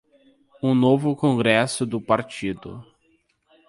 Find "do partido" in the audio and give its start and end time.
1.85-2.83